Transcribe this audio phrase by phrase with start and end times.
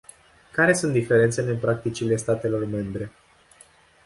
[0.51, 3.11] Care sunt diferențele în practicile statelor membre?